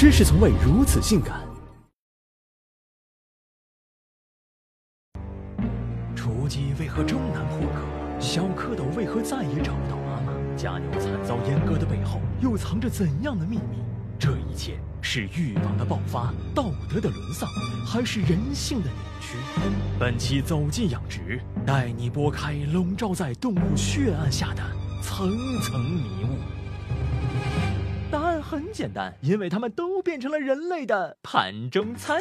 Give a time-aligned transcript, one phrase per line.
[0.00, 1.46] 知识从未如此性感。
[6.16, 8.18] 雏鸡为何终难破壳？
[8.18, 10.32] 小蝌蚪为何再也找不到妈妈？
[10.56, 13.84] 家牛惨遭阉割的背后，又藏着怎样的秘密？
[14.18, 17.46] 这一切是欲望的爆发，道德的沦丧，
[17.86, 19.36] 还是人性的扭曲？
[19.98, 24.62] 本期走进养殖，带你拨开笼罩在动物血案下的
[25.02, 25.30] 层
[25.60, 26.38] 层迷雾。
[28.60, 32.20] 很简单，因为它们都变成了人类的盘中餐。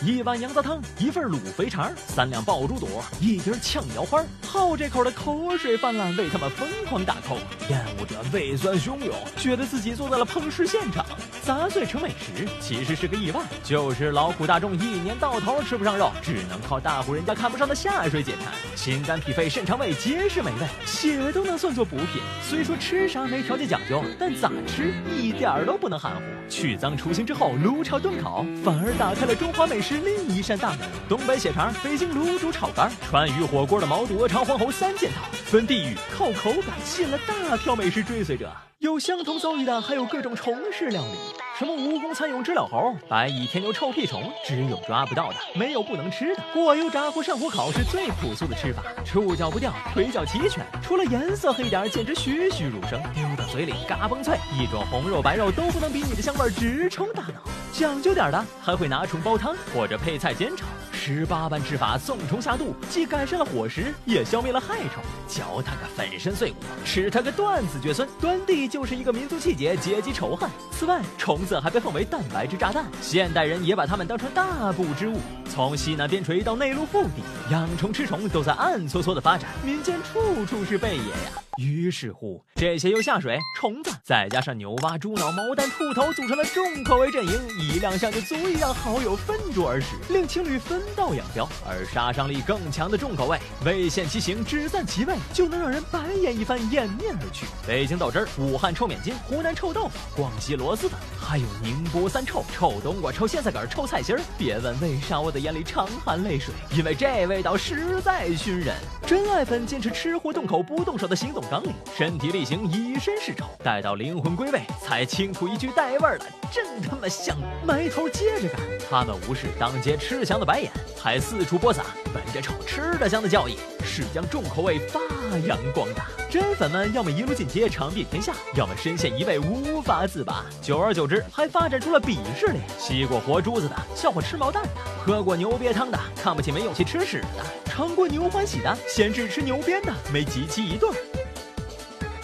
[0.00, 2.86] 一碗羊杂汤，一份卤肥肠，三两爆猪肚，
[3.20, 7.38] 一碟炝腰花，好这口的口水泛滥，为他们疯狂打 call。
[7.68, 11.04] 厌恶者胃酸汹涌，觉得自己坐在了烹食现场。
[11.46, 18.52] 砸碎成美食，其实是个意外，就是劳苦大众一年到头吃不上肉，只能靠大户人家看不上的下水解馋。
[18.74, 22.20] 心肝脾肺肾肠胃皆是美味，血都能算作补品。
[22.42, 26.22] 虽说吃啥没条件讲究，但咋吃一点儿都不能含糊。
[26.48, 30.80] 去脏除腥之后，炉炒炖烤，反而打开了中华美食另一扇大门。
[31.08, 38.50] 东北血肠，北京卤煮炒肝，川渝火锅的毛肚、鹅肠、黄喉三件套，分地域靠口感吸引了大票美食追随者。
[38.78, 41.16] 有相同遭遇的，还有各种虫式料理，
[41.56, 46.42] 什么蜈蚣蚕蛹知了猴，白蚁天牛臭屁虫，只有抓不到的，没有不能吃的。
[46.52, 57.40] 过油炸或上火烤是最朴素的吃法，触角不掉，腿脚齐全，除了颜色黑点，简直栩栩如生，丢到嘴里嘎嘣脆，一种红肉白肉都不能比你的香味直冲大脑。
[57.72, 60.66] 讲究点的还会拿虫煲汤或者配菜煎炒。
[61.06, 65.00] 十八般吃法送虫下肚，既改善了伙食，也消灭了害虫。
[65.28, 68.08] 嚼它个粉身碎骨，吃它个断子绝孙。
[68.20, 70.50] 端地就是一个民族气节、阶级仇恨。
[70.72, 75.20] 此外，虫子还被奉为蛋白质炸弹，现代人也把它们当成大补之物。
[75.48, 81.45] 从西南边陲到内陆腹地，养虫吃虫都在暗搓搓的发展，民间处处是贝爷呀。
[81.56, 91.48] 于是乎，这些由下水、虫子，再加上牛蛙、猪脑、毛蛋、兔头组成的重口味阵营，一亮相就足以让好友分桌而食，令情侣分道扬镳。
[91.66, 97.46] 而杀伤力更强的重口味，未现其形，只散其味，就能让人白眼一番，掩面而去。
[97.66, 104.20] 北京豆汁儿、武汉臭面筋、湖南臭豆腐、广西螺蛳粉，还有宁波三臭、臭冬瓜、臭苋菜梗、臭菜心儿。
[104.36, 108.74] 别问为啥我的眼里常含泪水，因为这味道实在熏人。
[109.06, 111.45] 真爱粉坚持吃货动口不动手的行动。
[111.50, 117.36] 纲领，身体力行，以身试丑，待到灵魂归位，才清吐一句带味儿的，真他妈香！
[117.64, 120.70] 埋头接着干，他们无视当街吃香的白眼，
[121.02, 125.00] 还四处播撒“本着臭吃的香”的教义，是将重口味发
[125.46, 126.06] 扬光大。
[126.28, 130.44] 真粉们要么一路进阶尝遍天下，要么深陷一味无法自拔。
[130.60, 134.70] 久而久之，还发展出了鄙视链：吸过活珠子的笑话吃毛蛋的，
[135.04, 140.96] 喝过牛瘪汤的看不起没勇气吃屎的，尝过牛欢喜的嫌只吃牛鞭的没集齐一对儿。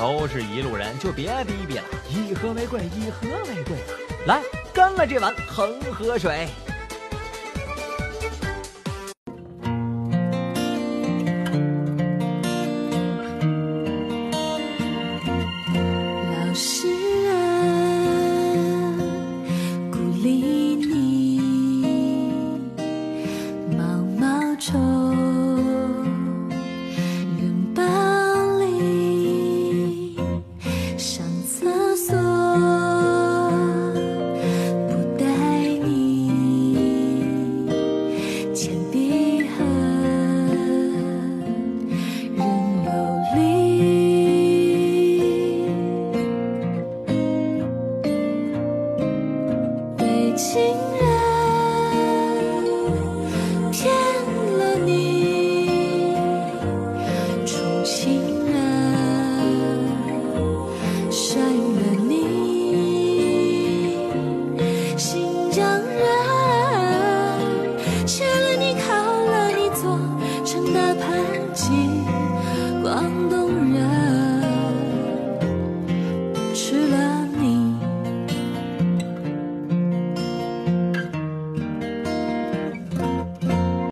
[0.00, 1.84] 都是一路人，就别逼逼了。
[2.08, 3.92] 以和为贵，以和为贵啊！
[4.26, 4.40] 来，
[4.72, 6.48] 干了这碗恒河水。
[50.60, 51.09] 情。